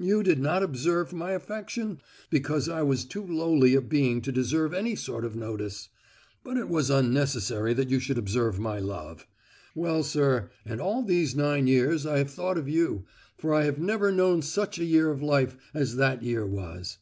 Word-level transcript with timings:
"You 0.00 0.24
did 0.24 0.40
not 0.40 0.64
observe 0.64 1.12
my 1.12 1.30
affection, 1.34 2.00
because 2.30 2.68
I 2.68 2.82
was 2.82 3.04
too 3.04 3.24
lowly 3.24 3.76
a 3.76 3.80
being 3.80 4.20
to 4.22 4.32
deserve 4.32 4.74
any 4.74 4.96
sort 4.96 5.24
of 5.24 5.36
notice; 5.36 5.88
but 6.42 6.56
it 6.56 6.68
was 6.68 6.90
unnecessary 6.90 7.72
that 7.74 7.88
you 7.88 8.00
should 8.00 8.18
observe 8.18 8.58
my 8.58 8.80
love. 8.80 9.28
Well, 9.76 10.02
sir, 10.02 10.50
and 10.66 10.80
all 10.80 11.04
these 11.04 11.36
nine 11.36 11.68
years 11.68 12.06
I 12.06 12.18
have 12.18 12.32
thought 12.32 12.58
of 12.58 12.68
you, 12.68 13.04
for 13.36 13.54
I 13.54 13.66
have 13.66 13.78
never 13.78 14.10
known 14.10 14.42
such 14.42 14.80
a 14.80 14.84
year 14.84 15.12
of 15.12 15.22
life 15.22 15.56
as 15.72 15.94
that 15.94 16.24
year 16.24 16.44
was." 16.44 16.98